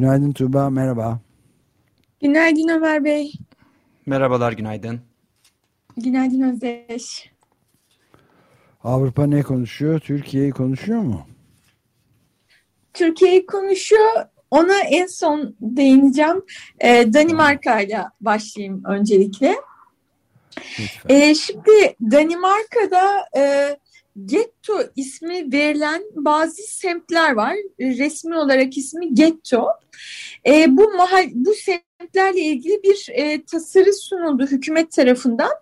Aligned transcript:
Günaydın 0.00 0.32
Tuğba, 0.32 0.70
merhaba. 0.70 1.20
Günaydın 2.22 2.68
Ömer 2.68 3.04
Bey. 3.04 3.32
Merhabalar, 4.06 4.52
günaydın. 4.52 5.00
Günaydın 5.96 6.40
Özdeş. 6.40 7.30
Avrupa 8.84 9.26
ne 9.26 9.42
konuşuyor? 9.42 10.00
Türkiye'yi 10.00 10.50
konuşuyor 10.50 11.00
mu? 11.00 11.26
Türkiye'yi 12.94 13.46
konuşuyor. 13.46 14.24
Ona 14.50 14.80
en 14.80 15.06
son 15.06 15.56
değineceğim. 15.60 16.42
Ee, 16.80 17.12
Danimarka 17.12 17.80
ile 17.80 18.04
başlayayım 18.20 18.82
öncelikle. 18.84 19.56
Ee, 21.08 21.34
şimdi 21.34 21.96
Danimarka'da 22.10 23.26
e, 23.36 23.76
Getto 24.24 24.82
ismi 24.96 25.52
verilen 25.52 26.02
bazı 26.14 26.62
semtler 26.62 27.32
var. 27.32 27.56
Resmi 27.80 28.36
olarak 28.36 28.78
ismi 28.78 29.14
Getto. 29.14 29.66
E, 30.46 30.76
bu 30.76 30.90
mahal, 30.96 31.30
bu 31.32 31.54
semtlerle 31.54 32.40
ilgili 32.40 32.82
bir 32.82 33.06
e, 33.12 33.44
tasarı 33.44 33.92
sunuldu 33.94 34.46
hükümet 34.46 34.92
tarafından. 34.92 35.52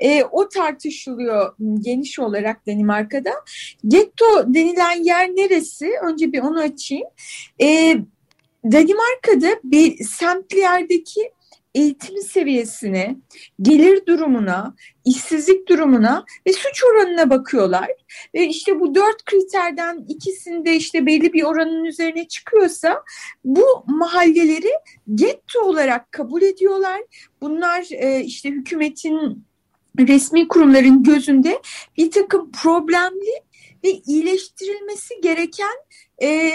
E, 0.00 0.24
o 0.24 0.48
tartışılıyor 0.48 1.54
geniş 1.80 2.18
olarak 2.18 2.66
Danimarka'da. 2.66 3.32
Getto 3.88 4.54
denilen 4.54 5.04
yer 5.04 5.28
neresi? 5.28 5.92
Önce 6.02 6.32
bir 6.32 6.40
onu 6.40 6.60
açayım. 6.60 7.08
E, 7.60 7.96
Danimarka'da 8.64 9.60
bir 9.64 10.04
semtlerdeki 10.04 11.32
eğitim 11.74 12.22
seviyesine, 12.22 13.16
gelir 13.62 14.06
durumuna, 14.06 14.74
işsizlik 15.04 15.68
durumuna 15.68 16.24
ve 16.46 16.52
suç 16.52 16.84
oranına 16.84 17.30
bakıyorlar. 17.30 17.90
Ve 18.34 18.46
işte 18.46 18.80
bu 18.80 18.94
dört 18.94 19.24
kriterden 19.24 20.04
ikisinde 20.08 20.76
işte 20.76 21.06
belli 21.06 21.32
bir 21.32 21.42
oranın 21.42 21.84
üzerine 21.84 22.28
çıkıyorsa 22.28 23.02
bu 23.44 23.84
mahalleleri 23.86 24.70
getto 25.14 25.60
olarak 25.60 26.12
kabul 26.12 26.42
ediyorlar. 26.42 27.00
Bunlar 27.40 27.86
e, 27.90 28.20
işte 28.20 28.50
hükümetin 28.50 29.44
resmi 29.98 30.48
kurumların 30.48 31.02
gözünde 31.02 31.60
bir 31.96 32.10
takım 32.10 32.52
problemli 32.52 33.42
ve 33.84 33.90
iyileştirilmesi 33.90 35.20
gereken 35.22 35.76
e, 36.22 36.50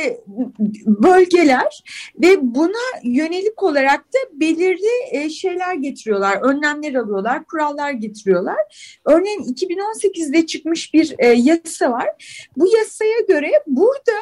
bölgeler 0.85 1.83
ve 2.21 2.37
buna 2.41 3.01
yönelik 3.03 3.63
olarak 3.63 3.99
da 3.99 4.17
belirli 4.39 5.11
e, 5.11 5.29
şeyler 5.29 5.75
getiriyorlar, 5.75 6.41
önlemler 6.41 6.93
alıyorlar, 6.93 7.45
kurallar 7.45 7.91
getiriyorlar. 7.91 8.99
Örneğin 9.05 9.39
2018'de 9.39 10.45
çıkmış 10.45 10.93
bir 10.93 11.15
e, 11.19 11.27
yasa 11.27 11.91
var. 11.91 12.09
Bu 12.57 12.67
yasaya 12.77 13.19
göre 13.27 13.51
burada 13.67 14.13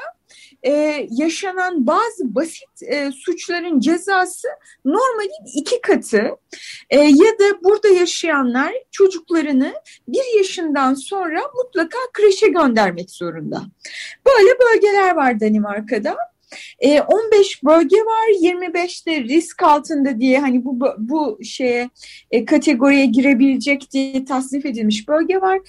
e, 0.63 1.07
yaşanan 1.11 1.87
bazı 1.87 2.35
basit 2.35 2.83
e, 2.83 3.11
suçların 3.11 3.79
cezası 3.79 4.47
normalin 4.85 5.45
iki 5.55 5.81
katı 5.81 6.37
e, 6.89 6.99
ya 6.99 7.39
da 7.39 7.63
burada 7.63 7.87
yaşayanlar 7.87 8.73
çocuklarını 8.91 9.73
bir 10.07 10.37
yaşından 10.37 10.93
sonra 10.93 11.41
mutlaka 11.55 11.97
kreşe 12.13 12.47
göndermek 12.47 13.11
zorunda. 13.11 13.61
Böyle 14.27 14.59
bölgeler 14.59 15.15
var 15.15 15.39
Danimarka'da. 15.39 16.17
15 16.81 17.55
e, 17.55 17.65
bölge 17.65 17.97
var, 17.97 18.27
25'te 18.41 19.23
risk 19.23 19.63
altında 19.63 20.19
diye 20.19 20.39
hani 20.39 20.65
bu 20.65 20.79
bu 20.97 21.39
şeye 21.43 21.89
e, 22.31 22.45
kategoriye 22.45 23.05
girebilecek 23.05 23.91
diye 23.91 24.25
tasnif 24.25 24.65
edilmiş 24.65 25.07
bölge 25.07 25.41
var 25.41 25.59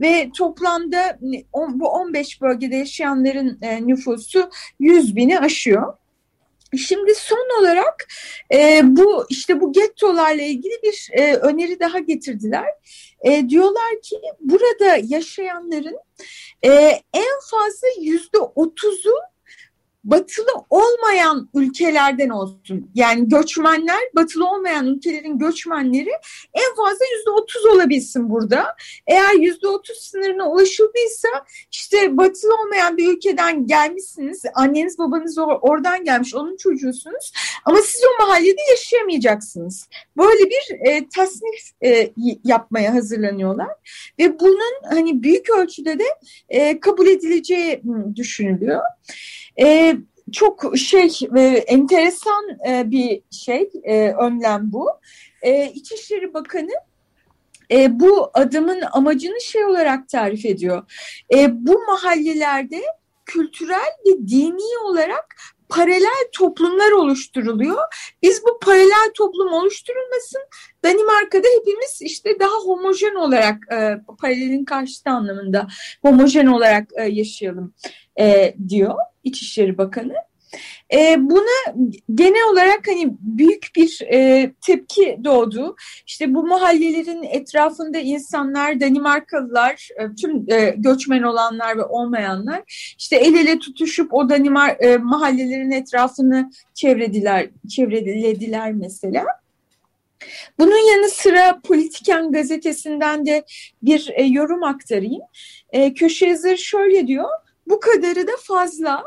ve 0.00 0.30
toplamda 0.38 1.18
on, 1.52 1.80
bu 1.80 1.88
15 1.88 2.40
bölgede 2.40 2.76
yaşayanların 2.76 3.58
e, 3.62 3.86
nüfusu 3.86 4.50
100 4.80 5.16
bini 5.16 5.38
aşıyor. 5.38 5.94
Şimdi 6.78 7.14
son 7.14 7.60
olarak 7.60 8.08
e, 8.52 8.80
bu 8.84 9.26
işte 9.28 9.60
bu 9.60 9.72
gettolarla 9.72 10.42
ilgili 10.42 10.74
bir 10.82 11.08
e, 11.12 11.36
öneri 11.36 11.80
daha 11.80 11.98
getirdiler. 11.98 12.66
E, 13.22 13.48
diyorlar 13.48 14.02
ki 14.02 14.16
burada 14.40 14.98
yaşayanların 15.04 15.98
e, 16.62 16.70
en 17.14 17.40
fazla 17.50 17.88
yüzde 18.00 18.38
otuzu 18.38 19.14
batılı 20.04 20.50
olmayan 20.70 21.48
ülkelerden 21.54 22.28
olsun. 22.28 22.90
Yani 22.94 23.28
göçmenler, 23.28 24.00
batılı 24.14 24.50
olmayan 24.50 24.86
ülkelerin 24.86 25.38
göçmenleri 25.38 26.10
en 26.54 26.76
fazla 26.76 27.04
yüzde 27.16 27.30
otuz 27.30 27.64
olabilsin 27.66 28.30
burada. 28.30 28.76
Eğer 29.06 29.34
yüzde 29.34 29.68
otuz 29.68 29.96
sınırına 29.96 30.50
ulaşıldıysa 30.50 31.28
işte 31.72 32.16
batılı 32.16 32.54
olmayan 32.54 32.96
bir 32.96 33.16
ülkeden 33.16 33.66
gelmişsiniz. 33.66 34.42
Anneniz 34.54 34.98
babanız 34.98 35.38
oradan 35.38 36.04
gelmiş, 36.04 36.34
onun 36.34 36.56
çocuğusunuz. 36.56 37.32
Ama 37.64 37.78
siz 37.78 38.02
o 38.04 38.26
mahallede 38.26 38.60
yaşayamayacaksınız. 38.70 39.88
Böyle 40.16 40.50
bir 40.50 40.88
e, 40.88 41.08
tasnif 41.16 41.84
e, 41.84 42.12
yapmaya 42.44 42.94
hazırlanıyorlar. 42.94 43.70
Ve 44.18 44.40
bunun 44.40 44.72
hani 44.90 45.22
büyük 45.22 45.50
ölçüde 45.50 45.98
de 45.98 46.04
e, 46.48 46.80
kabul 46.80 47.06
edileceği 47.06 47.82
düşünülüyor. 48.16 48.80
E, 49.60 49.96
çok 50.32 50.78
şey 50.78 51.10
e, 51.36 51.40
enteresan 51.42 52.44
e, 52.68 52.90
bir 52.90 53.22
şey 53.30 53.70
e, 53.82 54.08
önlem 54.12 54.72
bu. 54.72 54.88
E, 55.42 55.72
İçişleri 55.74 56.34
Bakanı 56.34 56.72
e, 57.70 58.00
bu 58.00 58.30
adımın 58.34 58.82
amacını 58.92 59.40
şey 59.40 59.64
olarak 59.64 60.08
tarif 60.08 60.46
ediyor. 60.46 60.82
E, 61.34 61.66
bu 61.66 61.82
mahallelerde 61.86 62.82
kültürel 63.26 63.90
ve 64.06 64.28
dini 64.28 64.78
olarak 64.84 65.36
paralel 65.68 66.28
toplumlar 66.32 66.90
oluşturuluyor. 66.90 67.82
Biz 68.22 68.42
bu 68.44 68.58
paralel 68.58 69.10
toplum 69.14 69.52
oluşturulmasın 69.52 70.40
Danimarka'da 70.84 71.48
hepimiz 71.58 71.98
işte 72.02 72.40
daha 72.40 72.56
homojen 72.64 73.14
olarak 73.14 73.56
e, 73.72 73.96
paralelin 74.18 74.64
karşıtı 74.64 75.10
anlamında 75.10 75.66
homojen 76.02 76.46
olarak 76.46 76.88
e, 76.96 77.02
yaşayalım 77.04 77.74
e, 78.20 78.54
diyor 78.68 78.94
İçişleri 79.24 79.78
Bakanı. 79.78 80.14
E, 80.92 81.16
buna 81.20 81.74
genel 82.14 82.52
olarak 82.52 82.88
hani 82.88 83.16
büyük 83.20 83.66
bir 83.76 84.00
e, 84.12 84.50
tepki 84.66 85.18
doğdu. 85.24 85.76
İşte 86.06 86.34
bu 86.34 86.46
mahallelerin 86.46 87.22
etrafında 87.22 87.98
insanlar, 87.98 88.80
Danimarkalılar, 88.80 89.88
e, 89.96 90.14
tüm 90.14 90.44
e, 90.52 90.74
göçmen 90.76 91.22
olanlar 91.22 91.78
ve 91.78 91.84
olmayanlar 91.84 92.62
işte 92.98 93.16
el 93.16 93.34
ele 93.34 93.58
tutuşup 93.58 94.14
o 94.14 94.28
Danimar 94.28 94.76
e, 94.80 94.96
mahallelerin 94.96 95.70
etrafını 95.70 96.50
çevrediler, 96.74 97.48
çevrelediler 97.68 98.72
mesela. 98.72 99.24
Bunun 100.58 100.92
yanı 100.92 101.08
sıra 101.08 101.60
Politiken 101.60 102.32
gazetesinden 102.32 103.26
de 103.26 103.44
bir 103.82 104.10
e, 104.14 104.22
yorum 104.22 104.64
aktarayım. 104.64 105.22
E, 105.72 105.94
köşe 105.94 106.26
yazarı 106.26 106.58
şöyle 106.58 107.06
diyor, 107.06 107.28
bu 107.66 107.80
kadarı 107.80 108.26
da 108.26 108.32
fazla 108.40 109.04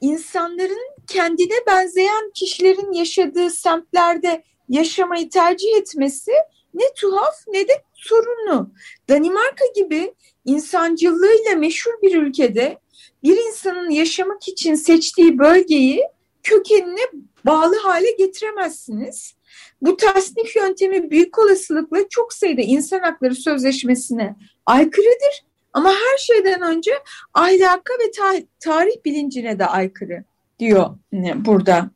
insanların 0.00 0.94
kendine 1.06 1.66
benzeyen 1.66 2.30
kişilerin 2.34 2.92
yaşadığı 2.92 3.50
semtlerde 3.50 4.44
yaşamayı 4.68 5.30
tercih 5.30 5.76
etmesi 5.76 6.32
ne 6.74 6.84
tuhaf 6.96 7.34
ne 7.46 7.68
de 7.68 7.72
sorunlu. 7.94 8.70
Danimarka 9.08 9.64
gibi 9.74 10.14
insancılığıyla 10.44 11.56
meşhur 11.56 11.92
bir 12.02 12.16
ülkede 12.16 12.78
bir 13.22 13.36
insanın 13.36 13.90
yaşamak 13.90 14.48
için 14.48 14.74
seçtiği 14.74 15.38
bölgeyi 15.38 16.02
kökenine 16.42 17.06
bağlı 17.46 17.76
hale 17.76 18.10
getiremezsiniz. 18.10 19.34
Bu 19.82 19.96
tasnif 19.96 20.56
yöntemi 20.56 21.10
büyük 21.10 21.38
olasılıkla 21.38 22.08
çok 22.08 22.32
sayıda 22.32 22.60
insan 22.60 23.00
hakları 23.00 23.34
sözleşmesine 23.34 24.36
aykırıdır 24.66 25.44
ama 25.74 25.90
her 25.90 26.18
şeyden 26.18 26.62
önce 26.62 26.90
ahlaka 27.34 27.94
ve 27.94 28.10
ta 28.10 28.34
tarih 28.60 29.04
bilincine 29.04 29.58
de 29.58 29.66
aykırı 29.66 30.24
diyor 30.58 30.90
burada 31.36 31.90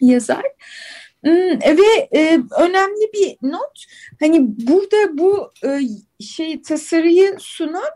yazar. 0.00 0.44
Hmm, 1.24 1.60
ve 1.60 2.08
e, 2.14 2.40
önemli 2.58 3.12
bir 3.14 3.36
not 3.42 3.84
hani 4.20 4.40
burada 4.42 5.18
bu 5.18 5.52
e, 5.64 5.80
şey 6.24 6.62
tasarıyı 6.62 7.36
sunan 7.38 7.90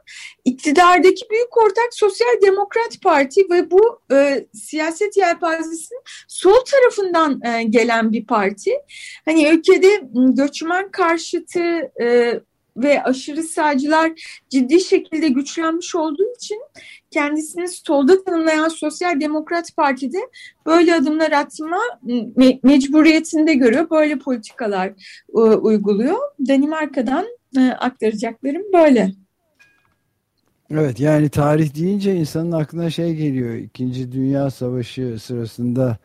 iktidardaki 0.45 1.31
büyük 1.31 1.57
ortak 1.57 1.95
Sosyal 1.95 2.43
Demokrat 2.43 3.03
Parti 3.03 3.41
ve 3.51 3.71
bu 3.71 4.01
e, 4.13 4.47
siyaset 4.55 5.17
yelpazesinin 5.17 6.03
sol 6.29 6.65
tarafından 6.65 7.41
e, 7.45 7.63
gelen 7.63 8.13
bir 8.13 8.27
parti. 8.27 8.71
Hani 9.25 9.49
ülkede 9.49 9.89
göçmen 10.15 10.91
karşıtı 10.91 11.93
e, 12.03 12.41
ve 12.77 13.03
aşırı 13.03 13.43
sağcılar 13.43 14.13
ciddi 14.51 14.81
şekilde 14.81 15.29
güçlenmiş 15.29 15.95
olduğu 15.95 16.35
için 16.37 16.61
kendisini 17.11 17.69
solda 17.69 18.25
tanımlayan 18.25 18.69
Sosyal 18.69 19.21
Demokrat 19.21 19.77
Parti'de 19.77 20.19
böyle 20.67 20.95
adımlar 20.95 21.33
atma 21.33 21.81
me 22.37 22.59
mecburiyetinde 22.63 23.55
görüyor. 23.55 23.91
Böyle 23.91 24.19
politikalar 24.19 24.89
e, 25.35 25.39
uyguluyor. 25.39 26.19
Danimarka'dan 26.49 27.27
e, 27.59 27.61
aktaracaklarım 27.61 28.63
böyle. 28.73 29.13
Evet 30.71 31.01
yani 31.01 31.29
tarih 31.29 31.75
deyince 31.75 32.15
insanın 32.15 32.53
aklına 32.53 32.91
şey 32.91 33.15
geliyor. 33.15 33.55
İkinci 33.55 34.13
Dünya 34.13 34.51
Savaşı 34.51 35.17
sırasında 35.23 35.99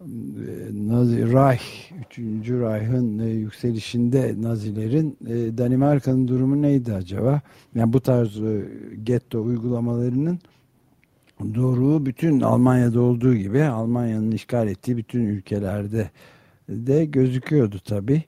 Nazi 0.00 1.32
Reich, 1.32 1.92
3. 2.10 2.18
Reich'ın 2.50 3.18
e, 3.18 3.26
yükselişinde 3.26 4.34
Nazilerin 4.38 5.18
e, 5.26 5.58
Danimarka'nın 5.58 6.28
durumu 6.28 6.62
neydi 6.62 6.92
acaba? 6.92 7.40
Yani 7.74 7.92
bu 7.92 8.00
tarz 8.00 8.42
e, 8.42 8.68
getto 9.02 9.42
uygulamalarının 9.42 10.38
doğru 11.54 12.06
bütün 12.06 12.40
Almanya'da 12.40 13.00
olduğu 13.00 13.34
gibi 13.34 13.64
Almanya'nın 13.64 14.30
işgal 14.30 14.68
ettiği 14.68 14.96
bütün 14.96 15.26
ülkelerde 15.26 16.10
de 16.68 17.04
gözüküyordu 17.04 17.78
tabi. 17.78 18.22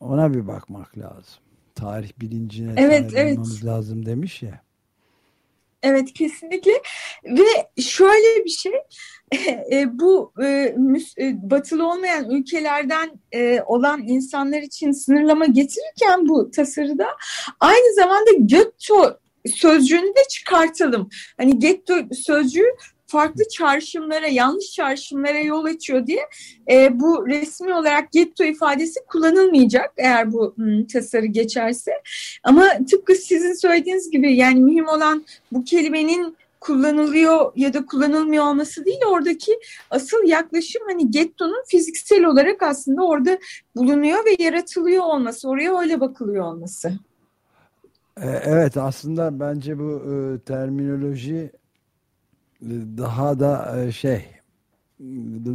Ona 0.00 0.34
bir 0.34 0.46
bakmak 0.46 0.98
lazım. 0.98 1.40
Tarih 1.74 2.10
bilincine 2.20 2.74
evet, 2.76 3.12
evet. 3.14 3.64
lazım 3.64 4.06
demiş 4.06 4.42
ya. 4.42 4.65
Evet 5.86 6.12
kesinlikle 6.12 6.72
ve 7.24 7.82
şöyle 7.82 8.44
bir 8.44 8.50
şey 8.50 8.72
e, 9.72 9.98
bu 9.98 10.32
e, 10.42 10.76
e, 11.18 11.50
batılı 11.50 11.90
olmayan 11.90 12.30
ülkelerden 12.30 13.10
e, 13.32 13.60
olan 13.66 14.02
insanlar 14.08 14.62
için 14.62 14.92
sınırlama 14.92 15.46
getirirken 15.46 16.28
bu 16.28 16.50
tasarıda 16.50 17.06
aynı 17.60 17.94
zamanda 17.94 18.30
getto 18.46 19.18
sözcüğünü 19.54 20.08
de 20.16 20.28
çıkartalım. 20.30 21.08
Hani 21.36 21.58
getto 21.58 21.94
sözcüğü 22.12 22.74
farklı 23.06 23.48
çağrışımlara, 23.48 24.26
yanlış 24.26 24.72
çağrışımlara 24.72 25.38
yol 25.38 25.64
açıyor 25.64 26.06
diye 26.06 26.28
e, 26.70 27.00
bu 27.00 27.26
resmi 27.26 27.74
olarak 27.74 28.12
getto 28.12 28.44
ifadesi 28.44 29.00
kullanılmayacak 29.08 29.92
eğer 29.96 30.32
bu 30.32 30.54
m, 30.56 30.86
tasarı 30.86 31.26
geçerse. 31.26 31.92
Ama 32.42 32.68
tıpkı 32.90 33.14
sizin 33.14 33.52
söylediğiniz 33.52 34.10
gibi 34.10 34.36
yani 34.36 34.60
mühim 34.60 34.88
olan 34.88 35.24
bu 35.52 35.64
kelimenin 35.64 36.36
kullanılıyor 36.60 37.52
ya 37.56 37.74
da 37.74 37.86
kullanılmıyor 37.86 38.44
olması 38.44 38.84
değil 38.84 39.00
oradaki 39.06 39.60
asıl 39.90 40.24
yaklaşım 40.24 40.82
hani 40.88 41.10
gettonun 41.10 41.64
fiziksel 41.68 42.24
olarak 42.24 42.62
aslında 42.62 43.02
orada 43.02 43.38
bulunuyor 43.76 44.18
ve 44.24 44.42
yaratılıyor 44.44 45.02
olması 45.02 45.48
oraya 45.48 45.78
öyle 45.78 46.00
bakılıyor 46.00 46.44
olması. 46.44 46.92
E, 48.22 48.28
evet 48.44 48.76
aslında 48.76 49.40
bence 49.40 49.78
bu 49.78 50.02
e, 50.12 50.38
terminoloji 50.38 51.52
daha 52.98 53.40
da 53.40 53.82
e, 53.84 53.92
şey 53.92 54.24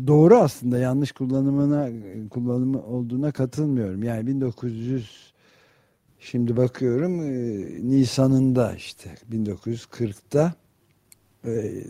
doğru 0.07 0.35
aslında 0.35 0.77
yanlış 0.77 1.11
kullanımına 1.11 1.89
kullanımı 2.29 2.83
olduğuna 2.83 3.31
katılmıyorum. 3.31 4.03
Yani 4.03 4.27
1900 4.27 5.33
şimdi 6.19 6.57
bakıyorum 6.57 7.21
e, 7.21 7.29
Nisan'ında 7.89 8.75
işte 8.75 9.09
1940'ta 9.31 10.53
e, 11.45 11.83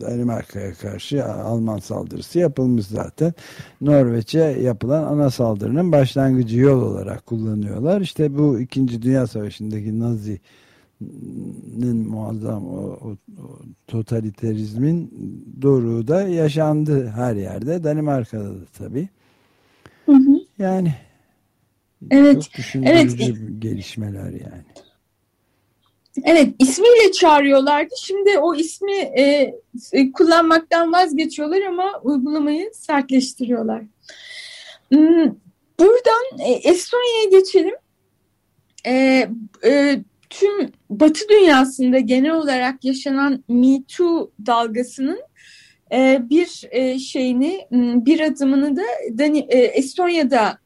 Danimarka'ya 0.00 0.74
karşı 0.74 1.24
Alman 1.24 1.78
saldırısı 1.78 2.38
yapılmış 2.38 2.86
zaten. 2.86 3.34
Norveç'e 3.80 4.38
yapılan 4.38 5.02
ana 5.02 5.30
saldırının 5.30 5.92
başlangıcı 5.92 6.58
yol 6.58 6.82
olarak 6.82 7.26
kullanıyorlar. 7.26 8.00
İşte 8.00 8.38
bu 8.38 8.60
2. 8.60 9.02
Dünya 9.02 9.26
Savaşı'ndaki 9.26 10.00
Nazi 10.00 10.40
muazzam 11.94 12.66
o, 12.66 12.80
o, 12.80 13.16
o 13.42 13.58
totaliterizmin 13.86 15.10
doruğu 15.62 16.08
da 16.08 16.22
yaşandı 16.22 17.12
her 17.16 17.34
yerde. 17.36 17.84
Danimarka'da 17.84 18.54
da 18.54 18.64
tabii. 18.78 19.08
Hı 20.06 20.12
hı. 20.12 20.38
Yani 20.58 20.94
evet, 22.10 22.42
çok 22.42 22.54
düşündürücü 22.54 23.24
evet. 23.24 23.62
gelişmeler 23.62 24.30
yani. 24.30 24.64
Evet 26.24 26.54
ismiyle 26.58 27.12
çağırıyorlardı. 27.12 27.94
Şimdi 28.02 28.38
o 28.38 28.54
ismi 28.54 28.92
e, 28.92 29.54
e, 29.92 30.12
kullanmaktan 30.12 30.92
vazgeçiyorlar 30.92 31.62
ama 31.62 32.00
uygulamayı 32.02 32.70
sertleştiriyorlar. 32.74 33.82
Hmm, 34.88 35.34
buradan 35.80 36.38
e, 36.38 36.52
Estonya'ya 36.52 37.40
geçelim. 37.40 37.74
E, 38.86 39.28
e, 39.64 40.02
tüm 40.32 40.72
Batı 40.90 41.28
dünyasında 41.28 41.98
genel 41.98 42.30
olarak 42.30 42.84
yaşanan 42.84 43.44
Me 43.48 43.82
Too 43.96 44.30
dalgasının 44.46 45.20
e, 45.92 46.20
bir 46.30 46.62
e, 46.70 46.98
şeyini, 46.98 47.66
bir 48.06 48.20
adımını 48.20 48.76
da 48.76 48.82
e, 49.48 49.58
Estonya'da 49.58 50.58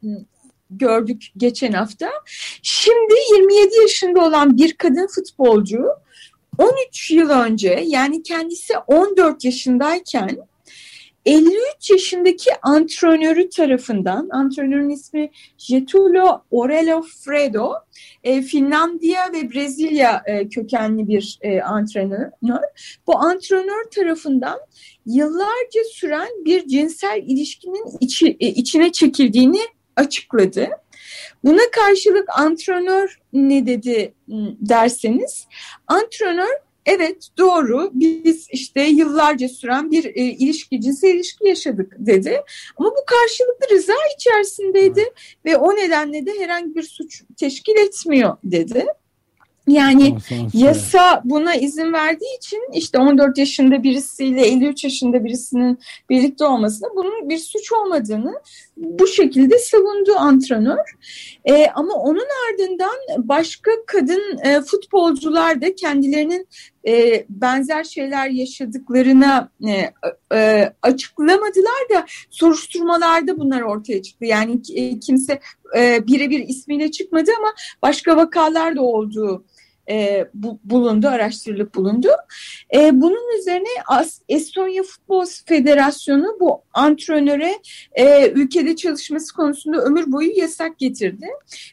gördük 0.69 1.25
geçen 1.37 1.71
hafta. 1.71 2.09
Şimdi 2.61 3.13
27 3.31 3.81
yaşında 3.81 4.25
olan 4.25 4.57
bir 4.57 4.73
kadın 4.73 5.07
futbolcu 5.07 5.85
13 6.57 7.11
yıl 7.11 7.29
önce 7.29 7.83
yani 7.87 8.23
kendisi 8.23 8.77
14 8.77 9.45
yaşındayken 9.45 10.37
53 11.27 11.89
yaşındaki 11.89 12.49
antrenörü 12.61 13.49
tarafından, 13.49 14.29
antrenörün 14.31 14.89
ismi 14.89 15.31
Getulio 15.69 16.41
Orelo 16.51 17.01
Fredo, 17.01 17.73
e, 18.23 18.41
Finlandiya 18.41 19.33
ve 19.33 19.53
Brezilya 19.53 20.23
e, 20.25 20.49
kökenli 20.49 21.07
bir 21.07 21.39
e, 21.41 21.61
antrenör. 21.61 22.31
Bu 23.07 23.17
antrenör 23.17 23.89
tarafından 23.95 24.59
yıllarca 25.05 25.83
süren 25.91 26.45
bir 26.45 26.67
cinsel 26.67 27.23
ilişkinin 27.27 27.97
içi, 27.99 28.37
e, 28.39 28.47
içine 28.47 28.91
çekildiğini 28.91 29.61
açıkladı. 29.95 30.69
Buna 31.43 31.71
karşılık 31.71 32.39
antrenör 32.39 33.19
ne 33.33 33.65
dedi 33.65 34.13
derseniz, 34.59 35.47
antrenör 35.87 36.66
evet 36.87 37.27
doğru 37.37 37.91
biz 37.93 38.47
işte 38.51 38.81
yıllarca 38.81 39.49
süren 39.49 39.91
bir 39.91 40.05
e, 40.05 40.23
ilişki, 40.23 40.81
cinsel 40.81 41.09
ilişki 41.09 41.47
yaşadık 41.47 41.95
dedi. 41.99 42.41
Ama 42.77 42.89
bu 42.89 43.05
karşılıklı 43.05 43.75
rıza 43.75 43.93
içerisindeydi 44.15 45.03
ve 45.45 45.57
o 45.57 45.75
nedenle 45.75 46.25
de 46.25 46.31
herhangi 46.39 46.75
bir 46.75 46.83
suç 46.83 47.23
teşkil 47.37 47.75
etmiyor 47.75 48.37
dedi. 48.43 48.85
Yani 49.67 50.17
yasa 50.53 51.21
buna 51.25 51.55
izin 51.55 51.93
verdiği 51.93 52.37
için 52.37 52.61
işte 52.73 52.97
14 52.97 53.37
yaşında 53.37 53.83
birisiyle 53.83 54.47
53 54.47 54.83
yaşında 54.83 55.23
birisinin 55.23 55.79
birlikte 56.09 56.45
olmasına 56.45 56.89
bunun 56.95 57.29
bir 57.29 57.37
suç 57.37 57.71
olmadığını 57.71 58.33
bu 58.77 59.07
şekilde 59.07 59.59
savundu 59.59 60.15
antrenör. 60.17 60.95
E, 61.45 61.67
ama 61.67 61.93
onun 61.93 62.27
ardından 62.49 62.97
başka 63.17 63.71
kadın 63.87 64.37
e, 64.43 64.61
futbolcular 64.61 65.61
da 65.61 65.75
kendilerinin 65.75 66.47
e, 66.87 67.25
benzer 67.29 67.83
şeyler 67.83 68.29
yaşadıklarına 68.29 69.49
e, 69.67 69.93
e, 70.33 70.73
açıklamadılar 70.81 71.89
da 71.93 72.05
soruşturmalarda 72.29 73.39
bunlar 73.39 73.61
ortaya 73.61 74.01
çıktı. 74.01 74.25
Yani 74.25 74.61
e, 74.75 74.99
kimse 74.99 75.39
e, 75.77 76.07
birebir 76.07 76.47
ismiyle 76.47 76.91
çıkmadı 76.91 77.31
ama 77.39 77.53
başka 77.81 78.17
vakalar 78.17 78.75
da 78.75 78.81
olduğu 78.81 79.45
e, 79.89 80.27
bu, 80.33 80.59
bulundu, 80.63 81.07
araştırılıp 81.07 81.75
bulundu. 81.75 82.07
E, 82.75 83.01
bunun 83.01 83.39
üzerine 83.39 83.67
As 83.87 84.21
Estonya 84.29 84.83
Futbol 84.83 85.25
Federasyonu 85.45 86.37
bu 86.39 86.61
antrenöre 86.73 87.55
e, 87.93 88.29
ülkede 88.29 88.75
çalışması 88.75 89.33
konusunda 89.33 89.81
ömür 89.81 90.11
boyu 90.11 90.31
yasak 90.35 90.79
getirdi. 90.79 91.27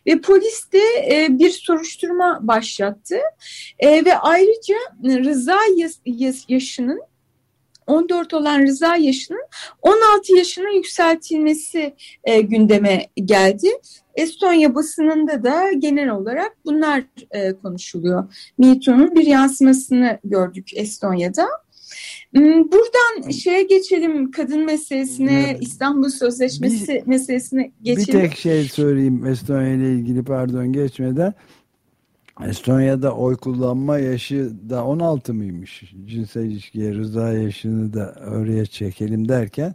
Ve 0.06 0.20
polis 0.20 0.72
de 0.72 0.82
e, 1.10 1.38
bir 1.38 1.50
soruşturma 1.50 2.38
başlattı. 2.42 3.16
E, 3.78 4.04
ve 4.04 4.16
ayrıca 4.16 4.76
rıza 5.04 5.58
yaş, 5.76 5.92
yaş, 6.06 6.36
yaşının 6.48 7.00
14 7.86 8.34
olan 8.34 8.62
rıza 8.62 8.96
yaşının 8.96 9.44
16 9.82 10.36
yaşına 10.36 10.70
yükseltilmesi 10.70 11.94
e, 12.24 12.40
gündeme 12.40 13.06
geldi. 13.16 13.68
Estonya 14.14 14.74
basınında 14.74 15.44
da 15.44 15.72
genel 15.72 16.10
olarak 16.10 16.56
bunlar 16.64 17.02
e, 17.30 17.52
konuşuluyor. 17.52 18.34
MeToo'nun 18.58 19.14
bir 19.14 19.26
yansımasını 19.26 20.18
gördük 20.24 20.70
Estonya'da. 20.76 21.46
Hmm, 22.34 22.72
buradan 22.72 23.30
şeye 23.30 23.62
geçelim 23.62 24.30
kadın 24.30 24.64
meselesine, 24.64 25.44
evet. 25.48 25.62
İstanbul 25.62 26.08
Sözleşmesi 26.08 26.94
bir, 26.94 27.06
meselesine 27.06 27.72
geçelim. 27.82 28.22
Bir 28.22 28.28
tek 28.28 28.38
şey 28.38 28.64
söyleyeyim 28.64 29.26
Estonya 29.26 29.74
ile 29.74 29.92
ilgili 29.92 30.24
pardon 30.24 30.72
geçmeden. 30.72 31.34
Estonya'da 32.42 33.16
oy 33.16 33.36
kullanma 33.36 33.98
yaşı 33.98 34.52
da 34.70 34.84
16 34.84 35.34
mıymış? 35.34 35.94
Cinsel 36.04 36.44
ilişkiye 36.44 36.94
rıza 36.94 37.32
yaşını 37.32 37.92
da 37.92 38.14
oraya 38.26 38.66
çekelim 38.66 39.28
derken 39.28 39.74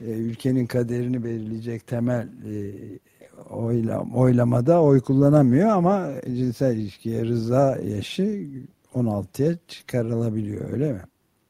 e, 0.00 0.04
ülkenin 0.04 0.66
kaderini 0.66 1.24
belirleyecek 1.24 1.86
temel 1.86 2.28
e, 2.28 2.74
oylam, 3.50 4.14
oylamada 4.14 4.82
oy 4.82 5.00
kullanamıyor 5.00 5.68
ama 5.68 6.08
cinsel 6.26 6.76
ilişkiye 6.76 7.24
rıza 7.24 7.76
yaşı 7.76 8.46
16'ya 8.94 9.56
çıkarılabiliyor 9.68 10.72
öyle 10.72 10.92
mi? 10.92 11.02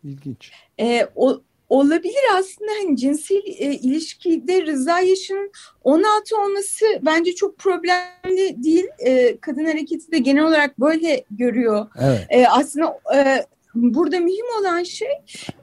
İlginç. 0.05 0.53
E, 0.81 1.09
o, 1.15 1.41
olabilir 1.69 2.25
aslında 2.35 2.71
hani 2.83 2.97
cinsel 2.97 3.37
e, 3.37 3.73
ilişkide 3.75 4.67
rıza 4.67 5.01
yaşının 5.01 5.51
16 5.85 6.37
olması 6.37 6.87
bence 7.03 7.35
çok 7.35 7.59
problemli 7.59 8.65
değil. 8.65 8.87
E, 8.99 9.37
kadın 9.41 9.65
hareketi 9.65 10.13
de 10.13 10.19
genel 10.19 10.45
olarak 10.45 10.81
böyle 10.81 11.25
görüyor. 11.31 11.87
Evet. 12.01 12.27
E, 12.31 12.49
aslında 12.49 12.99
e, 13.15 13.47
burada 13.83 14.21
mühim 14.21 14.47
olan 14.61 14.83
şey 14.83 15.09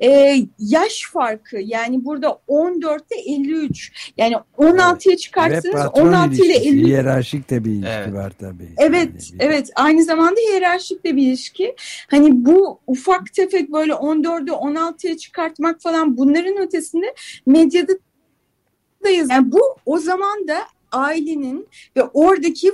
e, 0.04 0.38
yaş 0.60 1.10
farkı. 1.14 1.58
Yani 1.58 2.06
burada 2.06 2.40
14'te 2.48 3.16
53. 3.16 4.14
Yani 4.18 4.36
16'ya 4.58 5.18
çıkartsanız 5.18 5.88
16 5.94 6.46
ile 6.46 6.54
50. 6.54 6.88
Hiyerarşik 6.88 7.50
de 7.50 7.66
bir 7.66 7.72
ilişki 7.72 7.92
evet. 7.92 8.14
var 8.14 8.34
tabii. 8.40 8.70
Evet, 8.78 9.32
yani 9.32 9.38
evet. 9.40 9.70
Aynı 9.76 10.04
zamanda 10.04 10.40
hiyerarşik 10.40 11.06
de 11.06 11.16
bir 11.16 11.28
ilişki. 11.28 11.76
Hani 12.12 12.46
bu 12.46 12.80
ufak 12.88 13.34
tefek 13.34 13.72
böyle 13.72 13.94
14'ü 13.94 14.52
16'ya 14.52 15.18
çıkartmak 15.18 15.82
falan 15.82 16.18
bunların 16.18 16.58
ötesinde 16.58 17.16
medyada 17.46 17.94
yani 19.10 19.52
bu 19.52 19.62
o 19.86 19.98
zaman 19.98 20.48
da 20.48 20.58
ailenin 20.96 21.68
ve 21.98 22.04
oradaki 22.04 22.72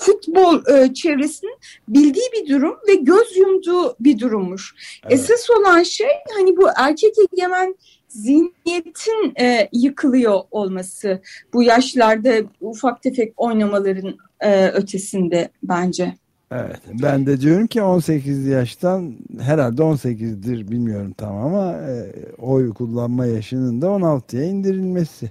futbol 0.00 0.66
e, 0.66 0.94
çevresinin 0.94 1.56
bildiği 1.88 2.28
bir 2.32 2.48
durum 2.48 2.76
ve 2.88 2.94
göz 2.94 3.36
yumduğu 3.36 3.96
bir 4.00 4.18
durummuş. 4.18 4.74
Evet. 5.04 5.12
Esas 5.12 5.50
olan 5.50 5.82
şey 5.82 6.10
hani 6.36 6.56
bu 6.56 6.68
erkek 6.76 7.14
egemen 7.32 7.74
zihniyetin 8.08 9.32
e, 9.40 9.68
yıkılıyor 9.72 10.40
olması 10.50 11.20
bu 11.52 11.62
yaşlarda 11.62 12.34
ufak 12.60 13.02
tefek 13.02 13.32
oynamaların 13.36 14.16
e, 14.40 14.68
ötesinde 14.68 15.48
bence. 15.62 16.14
Evet 16.52 16.80
ben 17.02 17.26
de 17.26 17.40
diyorum 17.40 17.66
ki 17.66 17.82
18 17.82 18.46
yaştan 18.46 19.16
herhalde 19.40 19.82
18'dir 19.82 20.70
bilmiyorum 20.70 21.12
tam 21.12 21.36
ama 21.36 21.72
e, 21.72 22.12
oy 22.38 22.74
kullanma 22.74 23.26
yaşının 23.26 23.82
da 23.82 23.86
16'ya 23.86 24.44
indirilmesi. 24.44 25.30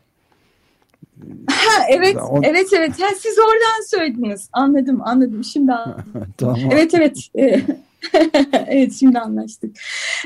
Ha, 1.50 1.84
evet, 1.90 2.18
on... 2.30 2.44
evet, 2.44 2.68
evet. 2.74 2.92
Ha, 3.02 3.08
siz 3.20 3.40
oradan 3.40 3.88
söylediniz. 3.88 4.50
Anladım, 4.54 5.02
anladım. 5.04 5.44
Şimdi 5.44 5.74
anladım. 5.74 6.34
tamam. 6.38 6.60
Evet, 6.72 6.94
evet. 6.94 7.18
evet, 8.68 8.94
şimdi 8.94 9.20
anlaştık. 9.20 9.78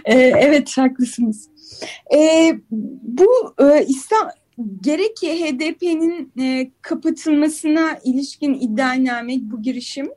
Ee, 0.06 0.14
evet, 0.20 0.78
haklısınız. 0.78 1.50
Ee, 2.16 2.56
bu 3.02 3.54
e, 3.60 3.86
İslam 3.86 4.30
gerek 4.82 5.18
HDP'nin 5.22 6.32
e, 6.40 6.72
kapatılmasına 6.82 8.00
ilişkin 8.04 8.54
iddianame 8.54 9.34
bu 9.42 9.62
girişim 9.62 10.10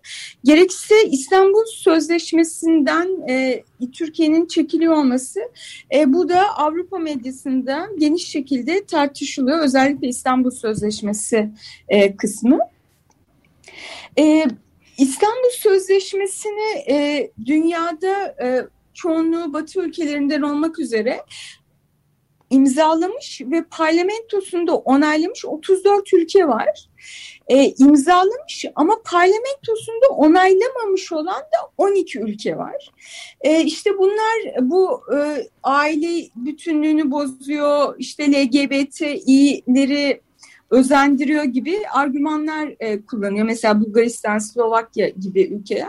gerekse 0.44 0.94
İstanbul 1.10 1.64
Sözleşmesi'nden 1.66 3.28
e, 3.28 3.64
Türkiye'nin 3.92 4.46
çekiliyor 4.46 4.94
olması 4.94 5.40
e, 5.94 6.12
bu 6.12 6.28
da 6.28 6.56
Avrupa 6.56 6.98
medyasında 6.98 7.88
geniş 7.98 8.28
şekilde 8.28 8.84
tartışılıyor 8.84 9.58
özellikle 9.58 10.08
İstanbul 10.08 10.50
Sözleşmesi 10.50 11.50
e, 11.88 12.16
kısmı. 12.16 12.58
E, 14.18 14.44
İstanbul 14.98 15.50
Sözleşmesi'ni 15.58 16.92
e, 16.94 17.30
dünyada 17.46 18.36
e, 18.42 18.66
çoğunluğu 18.94 19.52
Batı 19.52 19.80
ülkelerinden 19.80 20.42
olmak 20.42 20.78
üzere 20.78 21.20
imzalamış 22.50 23.40
ve 23.40 23.64
parlamentosunda 23.70 24.76
onaylamış 24.76 25.44
34 25.44 26.12
ülke 26.12 26.48
var. 26.48 26.88
E, 27.48 27.74
imzalamış 27.78 28.64
ama 28.74 28.96
parlamentosunda 29.04 30.08
onaylamamış 30.16 31.12
olan 31.12 31.40
da 31.40 31.72
12 31.78 32.18
ülke 32.18 32.56
var. 32.56 32.90
E, 33.40 33.64
işte 33.64 33.98
bunlar 33.98 34.60
bu 34.60 35.00
e, 35.16 35.48
aile 35.62 36.28
bütünlüğünü 36.36 37.10
bozuyor, 37.10 37.94
işte 37.98 38.32
LGBTİ'leri 38.32 40.20
özendiriyor 40.70 41.44
gibi 41.44 41.78
argümanlar 41.92 42.74
e, 42.80 43.06
kullanıyor. 43.06 43.46
Mesela 43.46 43.80
Bulgaristan, 43.80 44.38
Slovakya 44.38 45.08
gibi 45.08 45.42
ülkeler. 45.42 45.88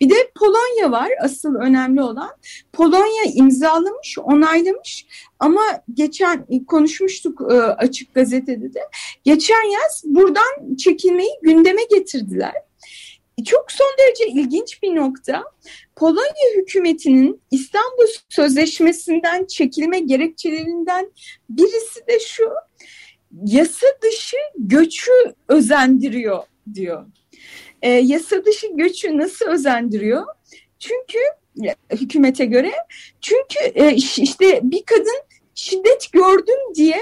Bir 0.00 0.10
de 0.10 0.14
Polonya 0.38 0.90
var 0.90 1.08
asıl 1.20 1.54
önemli 1.54 2.02
olan. 2.02 2.30
Polonya 2.72 3.24
imzalamış, 3.34 4.18
onaylamış 4.18 5.06
ama 5.38 5.62
geçen 5.94 6.46
konuşmuştuk 6.66 7.40
e, 7.50 7.54
açık 7.54 8.14
gazetede 8.14 8.74
de. 8.74 8.80
Geçen 9.24 9.70
yaz 9.72 10.02
buradan 10.04 10.76
çekilmeyi 10.76 11.30
gündeme 11.42 11.84
getirdiler. 11.90 12.54
Çok 13.44 13.72
son 13.72 13.86
derece 13.98 14.26
ilginç 14.26 14.82
bir 14.82 14.94
nokta. 14.96 15.44
Polonya 15.96 16.56
hükümetinin 16.56 17.40
İstanbul 17.50 18.06
Sözleşmesi'nden 18.28 19.44
çekilme 19.44 19.98
gerekçelerinden 20.00 21.10
birisi 21.50 22.06
de 22.06 22.20
şu 22.20 22.44
yasa 23.44 23.86
dışı 24.02 24.36
göçü 24.58 25.12
özendiriyor 25.48 26.42
diyor. 26.74 27.06
E, 27.82 27.90
yasa 27.90 28.44
dışı 28.44 28.66
göçü 28.66 29.18
nasıl 29.18 29.46
özendiriyor? 29.46 30.26
Çünkü 30.78 31.18
hükümete 31.90 32.44
göre 32.44 32.72
çünkü 33.20 33.58
e, 33.74 33.94
işte 33.94 34.60
bir 34.62 34.82
kadın 34.86 35.22
şiddet 35.54 36.12
gördüm 36.12 36.74
diye 36.74 37.00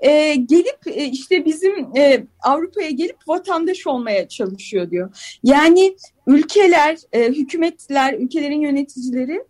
e, 0.00 0.34
gelip 0.34 0.78
e, 0.86 1.04
işte 1.04 1.44
bizim 1.44 1.96
e, 1.96 2.24
Avrupa'ya 2.42 2.90
gelip 2.90 3.16
vatandaş 3.28 3.86
olmaya 3.86 4.28
çalışıyor 4.28 4.90
diyor. 4.90 5.36
Yani 5.42 5.96
ülkeler, 6.26 6.98
e, 7.12 7.28
hükümetler, 7.28 8.14
ülkelerin 8.14 8.60
yöneticileri 8.60 9.44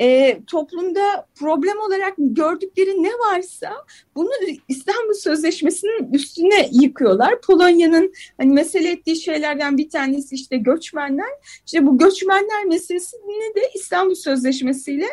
e, 0.00 0.38
toplumda 0.44 1.26
problem 1.34 1.78
olarak 1.78 2.14
gördükleri 2.18 3.02
ne 3.02 3.08
varsa 3.08 3.72
bunu 4.14 4.30
İstanbul 4.68 5.14
Sözleşmesi'nin 5.14 6.12
üstüne 6.12 6.68
yıkıyorlar. 6.72 7.40
Polonya'nın 7.40 8.12
hani 8.36 8.52
mesele 8.52 8.90
ettiği 8.90 9.16
şeylerden 9.16 9.78
bir 9.78 9.90
tanesi 9.90 10.34
işte 10.34 10.56
göçmenler. 10.56 11.30
İşte 11.66 11.86
bu 11.86 11.98
göçmenler 11.98 12.64
meselesini 12.64 13.54
de 13.56 13.60
İstanbul 13.74 14.14
Sözleşmesi 14.14 14.92
ile 14.92 15.08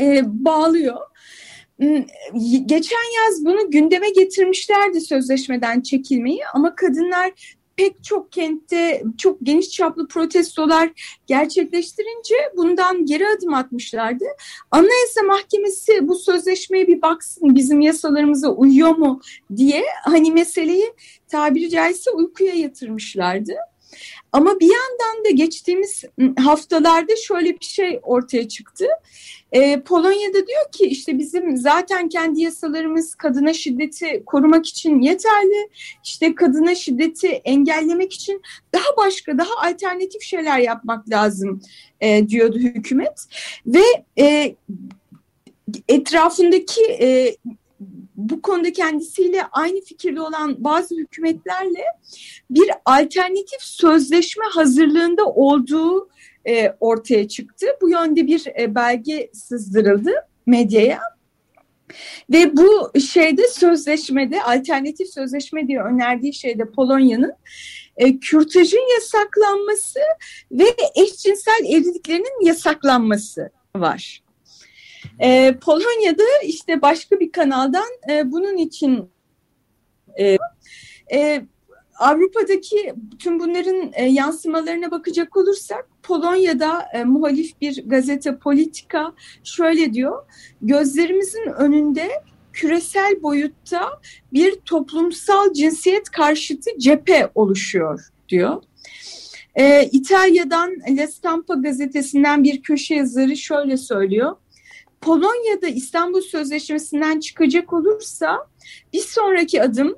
e, 0.00 0.22
bağlıyor. 0.26 1.00
Geçen 2.66 3.16
yaz 3.16 3.44
bunu 3.44 3.70
gündeme 3.70 4.10
getirmişlerdi 4.10 5.00
sözleşmeden 5.00 5.80
çekilmeyi 5.80 6.40
ama 6.54 6.74
kadınlar 6.74 7.32
pek 7.76 8.04
çok 8.04 8.32
kentte 8.32 9.02
çok 9.18 9.38
geniş 9.42 9.70
çaplı 9.70 10.08
protestolar 10.08 10.90
gerçekleştirince 11.26 12.34
bundan 12.56 13.06
geri 13.06 13.28
adım 13.28 13.54
atmışlardı. 13.54 14.24
Anayasa 14.70 15.22
Mahkemesi 15.26 16.08
bu 16.08 16.14
sözleşmeye 16.14 16.86
bir 16.86 17.02
baksın 17.02 17.54
bizim 17.54 17.80
yasalarımıza 17.80 18.48
uyuyor 18.48 18.96
mu 18.96 19.20
diye 19.56 19.82
hani 20.04 20.32
meseleyi 20.32 20.92
tabiri 21.28 21.70
caizse 21.70 22.10
uykuya 22.10 22.54
yatırmışlardı. 22.54 23.52
Ama 24.36 24.60
bir 24.60 24.66
yandan 24.66 25.24
da 25.24 25.30
geçtiğimiz 25.30 26.04
haftalarda 26.38 27.12
şöyle 27.16 27.60
bir 27.60 27.64
şey 27.64 28.00
ortaya 28.02 28.48
çıktı. 28.48 28.86
Ee, 29.52 29.80
Polonya'da 29.80 30.46
diyor 30.46 30.72
ki 30.72 30.84
işte 30.84 31.18
bizim 31.18 31.56
zaten 31.56 32.08
kendi 32.08 32.40
yasalarımız 32.40 33.14
kadına 33.14 33.52
şiddeti 33.52 34.22
korumak 34.26 34.66
için 34.66 35.00
yeterli. 35.00 35.68
İşte 36.04 36.34
kadına 36.34 36.74
şiddeti 36.74 37.28
engellemek 37.28 38.12
için 38.12 38.42
daha 38.74 38.96
başka, 38.96 39.38
daha 39.38 39.68
alternatif 39.68 40.22
şeyler 40.22 40.58
yapmak 40.58 41.10
lazım 41.10 41.62
e, 42.00 42.28
diyordu 42.28 42.58
hükümet. 42.58 43.26
Ve 43.66 43.84
e, 44.18 44.54
etrafındaki 45.88 46.82
e, 46.82 47.36
bu 48.16 48.42
konuda 48.42 48.72
kendisiyle 48.72 49.42
aynı 49.52 49.80
fikirde 49.80 50.20
olan 50.20 50.64
bazı 50.64 50.94
hükümetlerle 50.94 51.84
bir 52.50 52.70
alternatif 52.84 53.60
sözleşme 53.62 54.44
hazırlığında 54.44 55.24
olduğu 55.24 56.08
e, 56.48 56.70
ortaya 56.80 57.28
çıktı. 57.28 57.66
Bu 57.82 57.90
yönde 57.90 58.26
bir 58.26 58.46
e, 58.60 58.74
belge 58.74 59.30
sızdırıldı 59.32 60.12
medyaya. 60.46 61.00
Ve 62.30 62.56
bu 62.56 63.00
şeyde 63.00 63.48
sözleşmede 63.48 64.42
alternatif 64.42 65.08
sözleşme 65.08 65.68
diye 65.68 65.80
önerdiği 65.80 66.34
şeyde 66.34 66.70
Polonya'nın 66.70 67.32
e, 67.96 68.18
kürtajın 68.18 68.94
yasaklanması 68.94 70.00
ve 70.52 70.64
eşcinsel 70.94 71.64
evliliklerinin 71.64 72.46
yasaklanması 72.46 73.50
var. 73.76 74.25
E, 75.20 75.54
Polonya'da 75.60 76.22
işte 76.44 76.82
başka 76.82 77.20
bir 77.20 77.32
kanaldan 77.32 77.88
e, 78.10 78.32
bunun 78.32 78.56
için 78.56 79.10
e, 80.18 80.36
e, 81.12 81.42
Avrupa'daki 81.98 82.94
tüm 83.18 83.40
bunların 83.40 83.90
e, 83.94 84.04
yansımalarına 84.04 84.90
bakacak 84.90 85.36
olursak 85.36 85.88
Polonya'da 86.02 86.86
e, 86.94 87.04
muhalif 87.04 87.60
bir 87.60 87.88
gazete 87.88 88.38
Politika 88.38 89.12
şöyle 89.44 89.92
diyor. 89.92 90.24
Gözlerimizin 90.62 91.46
önünde 91.58 92.08
küresel 92.52 93.22
boyutta 93.22 94.00
bir 94.32 94.56
toplumsal 94.56 95.52
cinsiyet 95.52 96.10
karşıtı 96.10 96.70
cephe 96.78 97.30
oluşuyor 97.34 98.00
diyor. 98.28 98.62
E, 99.54 99.84
İtalya'dan 99.84 100.76
La 100.88 101.06
Stampa 101.06 101.54
gazetesinden 101.54 102.44
bir 102.44 102.62
köşe 102.62 102.94
yazarı 102.94 103.36
şöyle 103.36 103.76
söylüyor. 103.76 104.36
Polonya'da 105.06 105.68
İstanbul 105.68 106.20
Sözleşmesi'nden 106.20 107.20
çıkacak 107.20 107.72
olursa 107.72 108.46
bir 108.92 109.00
sonraki 109.00 109.62
adım 109.62 109.96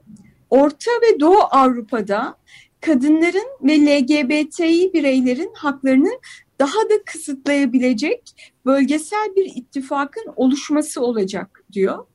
Orta 0.51 0.91
ve 0.91 1.21
Doğu 1.21 1.39
Avrupa'da 1.51 2.37
kadınların 2.81 3.49
ve 3.63 3.81
LGBTİ 3.81 4.91
bireylerin 4.95 5.53
haklarının 5.55 6.21
daha 6.59 6.79
da 6.79 7.03
kısıtlayabilecek 7.07 8.53
bölgesel 8.67 9.37
bir 9.37 9.45
ittifakın 9.57 10.33
oluşması 10.37 11.01
olacak 11.01 11.65
diyor. 11.73 12.07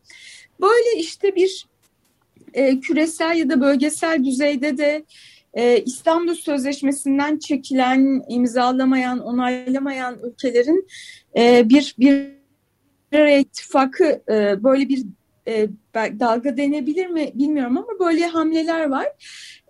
Böyle 0.62 1.00
işte 1.00 1.36
bir 1.36 1.68
e, 2.54 2.80
küresel 2.80 3.38
ya 3.38 3.50
da 3.50 3.62
bölgesel 3.62 4.24
düzeyde 4.24 4.78
de 4.78 5.06
e, 5.54 5.84
İstanbul 5.84 6.36
Sözleşmesi'nden 6.36 7.40
çekilen, 7.40 8.24
imzalamayan, 8.30 9.20
onaylamayan 9.20 10.20
ülkelerin 10.24 10.88
e, 11.38 11.70
bir 11.70 11.96
bir 12.00 12.43
ittifakı 13.40 14.22
e, 14.30 14.64
böyle 14.64 14.90
bir 14.90 15.04
e, 15.48 15.68
dalga 15.96 16.58
denebilir 16.58 17.08
mi 17.08 17.32
bilmiyorum 17.34 17.78
ama 17.78 18.00
böyle 18.00 18.28
hamleler 18.28 18.90
var. 18.90 19.08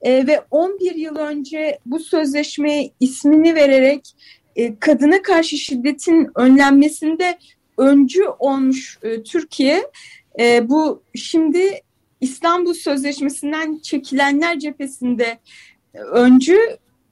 E, 0.01 0.27
ve 0.27 0.41
11 0.51 0.95
yıl 0.95 1.15
önce 1.15 1.79
bu 1.85 1.99
sözleşmeye 1.99 2.91
ismini 2.99 3.55
vererek 3.55 4.15
e, 4.55 4.79
kadına 4.79 5.21
karşı 5.21 5.57
şiddetin 5.57 6.29
önlenmesinde 6.35 7.37
öncü 7.77 8.23
olmuş 8.39 8.99
e, 9.03 9.23
Türkiye 9.23 9.83
e, 10.39 10.69
bu 10.69 11.03
şimdi 11.15 11.81
İstanbul 12.21 12.73
Sözleşmesi'nden 12.73 13.79
çekilenler 13.79 14.59
cephesinde 14.59 15.39
öncü 15.93 16.57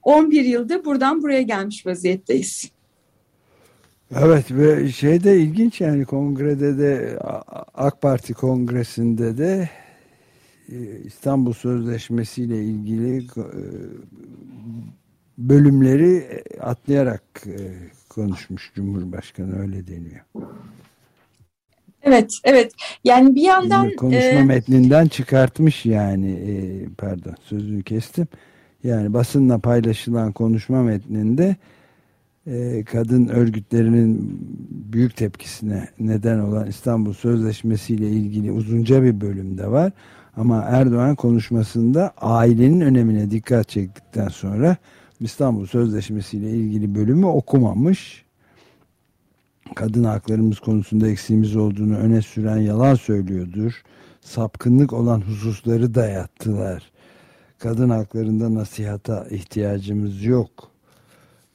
11 0.03 0.45
yılda 0.45 0.85
buradan 0.85 1.23
buraya 1.23 1.41
gelmiş 1.41 1.85
vaziyetteyiz. 1.85 2.71
Evet 4.19 4.51
ve 4.51 4.91
şey 4.91 5.23
de 5.23 5.39
ilginç 5.39 5.81
yani 5.81 6.05
kongrede 6.05 6.77
de 6.77 7.19
AK 7.73 8.01
Parti 8.01 8.33
kongresinde 8.33 9.37
de 9.37 9.69
e, 10.71 10.77
İstanbul 11.05 11.53
Sözleşmesi 11.53 12.43
ile 12.43 12.63
ilgili 12.63 13.17
e, 13.17 13.45
bölümleri 15.37 16.43
atlayarak 16.59 17.23
e, 17.45 17.57
konuşmuş 18.09 18.71
Cumhurbaşkanı 18.75 19.61
öyle 19.61 19.87
deniyor. 19.87 20.21
Evet, 22.03 22.31
evet. 22.43 22.71
Yani 23.03 23.35
bir 23.35 23.41
yandan 23.41 23.95
konuşma 23.95 24.39
e... 24.39 24.43
metninden 24.43 25.07
çıkartmış 25.07 25.85
yani 25.85 26.89
pardon 26.97 27.35
sözünü 27.43 27.83
kestim. 27.83 28.27
Yani 28.83 29.13
basınla 29.13 29.59
paylaşılan 29.59 30.31
konuşma 30.31 30.83
metninde 30.83 31.43
e, 31.43 31.55
kadın 32.85 33.27
örgütlerinin 33.27 34.39
büyük 34.93 35.15
tepkisine 35.15 35.89
neden 35.99 36.39
olan 36.39 36.67
İstanbul 36.67 37.13
Sözleşmesi 37.13 37.95
ile 37.95 38.09
ilgili 38.09 38.51
uzunca 38.51 39.03
bir 39.03 39.21
bölümde 39.21 39.71
var. 39.71 39.91
Ama 40.37 40.61
Erdoğan 40.61 41.15
konuşmasında 41.15 42.13
ailenin 42.17 42.81
önemine 42.81 43.31
dikkat 43.31 43.69
çektikten 43.69 44.27
sonra 44.27 44.77
İstanbul 45.19 45.65
Sözleşmesi 45.65 46.37
ile 46.37 46.49
ilgili 46.49 46.95
bölümü 46.95 47.25
okumamış. 47.25 48.25
Kadın 49.75 50.03
haklarımız 50.03 50.59
konusunda 50.59 51.07
eksiğimiz 51.07 51.55
olduğunu 51.55 51.97
öne 51.97 52.21
süren 52.21 52.57
yalan 52.57 52.95
söylüyordur. 52.95 53.83
Sapkınlık 54.21 54.93
olan 54.93 55.21
hususları 55.21 55.95
dayattılar. 55.95 56.91
Kadın 57.59 57.89
haklarında 57.89 58.53
nasihata 58.53 59.27
ihtiyacımız 59.29 60.23
yok 60.23 60.70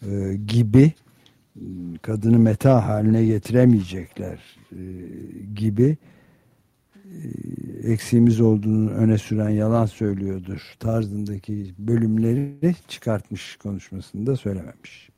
e, 0.02 0.34
gibi 0.46 0.92
kadını 2.02 2.38
meta 2.38 2.88
haline 2.88 3.24
getiremeyecekler 3.24 4.38
e, 4.72 4.80
gibi 5.54 5.96
e, 7.04 7.92
eksiğimiz 7.92 8.40
olduğunu 8.40 8.90
öne 8.90 9.18
süren 9.18 9.50
yalan 9.50 9.86
söylüyordur 9.86 10.74
tarzındaki 10.80 11.74
bölümleri 11.78 12.74
çıkartmış 12.88 13.56
konuşmasında 13.56 14.36
söylememiş. 14.36 15.08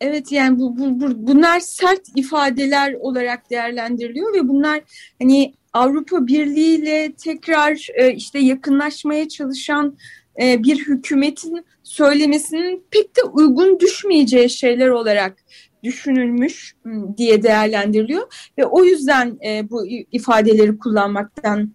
Evet 0.00 0.32
yani 0.32 0.58
bu, 0.58 0.78
bu, 0.78 1.00
bu 1.00 1.26
bunlar 1.26 1.60
sert 1.60 2.02
ifadeler 2.16 2.92
olarak 2.92 3.50
değerlendiriliyor 3.50 4.34
ve 4.34 4.48
bunlar 4.48 4.80
hani 5.18 5.54
Avrupa 5.72 6.26
Birliği 6.26 6.76
ile 6.76 7.12
tekrar 7.12 7.86
e, 7.94 8.14
işte 8.14 8.38
yakınlaşmaya 8.38 9.28
çalışan 9.28 9.96
e, 10.42 10.62
bir 10.62 10.78
hükümetin 10.86 11.64
söylemesinin 11.82 12.84
pek 12.90 13.16
de 13.16 13.22
uygun 13.22 13.80
düşmeyeceği 13.80 14.50
şeyler 14.50 14.88
olarak 14.88 15.36
düşünülmüş 15.82 16.76
diye 17.16 17.42
değerlendiriliyor 17.42 18.52
ve 18.58 18.66
o 18.66 18.84
yüzden 18.84 19.38
e, 19.46 19.70
bu 19.70 19.86
ifadeleri 20.12 20.78
kullanmaktan 20.78 21.72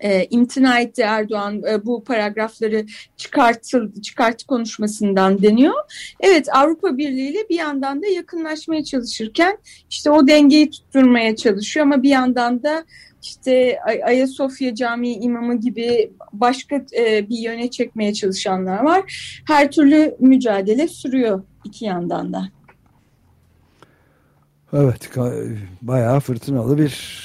e, 0.00 0.26
imtina 0.30 0.80
etti 0.80 1.02
Erdoğan 1.02 1.62
bu 1.84 2.04
paragrafları 2.04 2.86
çıkartıl 3.16 4.00
çıkart 4.02 4.42
konuşmasından 4.42 5.42
deniyor. 5.42 5.74
Evet 6.20 6.56
Avrupa 6.56 6.98
Birliği 6.98 7.30
ile 7.30 7.48
bir 7.50 7.58
yandan 7.58 8.02
da 8.02 8.06
yakınlaşmaya 8.06 8.84
çalışırken 8.84 9.58
işte 9.90 10.10
o 10.10 10.28
dengeyi 10.28 10.70
tutturmaya 10.70 11.36
çalışıyor 11.36 11.86
ama 11.86 12.02
bir 12.02 12.10
yandan 12.10 12.62
da 12.62 12.84
işte 13.22 13.78
Ayasofya 14.04 14.74
Camii 14.74 15.14
imamı 15.14 15.60
gibi 15.60 16.12
başka 16.32 16.76
e, 16.98 17.28
bir 17.28 17.38
yöne 17.38 17.70
çekmeye 17.70 18.14
çalışanlar 18.14 18.82
var. 18.82 19.02
Her 19.46 19.70
türlü 19.70 20.16
mücadele 20.20 20.88
sürüyor 20.88 21.42
iki 21.64 21.84
yandan 21.84 22.32
da. 22.32 22.48
Evet, 24.72 25.10
bayağı 25.82 26.20
fırtınalı 26.20 26.78
bir 26.78 27.24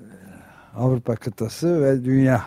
e, 0.00 0.06
Avrupa 0.76 1.16
kıtası 1.16 1.82
ve 1.84 2.04
dünya 2.04 2.44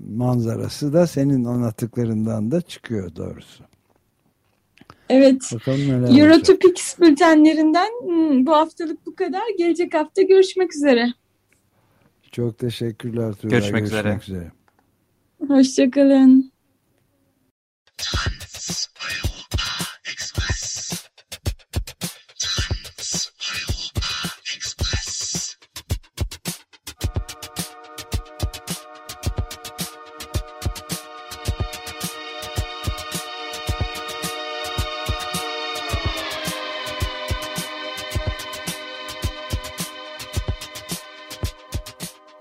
manzarası 0.00 0.92
da 0.92 1.06
senin 1.06 1.44
anlattıklarından 1.44 2.50
da 2.50 2.60
çıkıyor 2.60 3.16
doğrusu. 3.16 3.64
Evet. 5.08 5.52
Eurotopics 6.18 7.00
bültenlerinden 7.00 7.90
hmm, 8.02 8.46
bu 8.46 8.52
haftalık 8.52 9.06
bu 9.06 9.14
kadar. 9.14 9.42
Gelecek 9.58 9.94
hafta 9.94 10.22
görüşmek 10.22 10.74
üzere. 10.74 11.12
Çok 12.32 12.58
teşekkürler 12.58 13.32
Tuğra. 13.32 13.50
Görüşmek, 13.50 13.78
Görüşmek 13.80 13.84
üzere. 13.84 14.18
üzere. 14.22 14.52
Hoşçakalın. 15.48 16.52